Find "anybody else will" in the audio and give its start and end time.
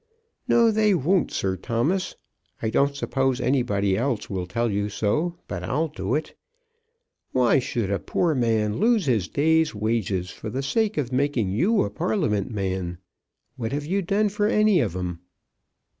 3.39-4.47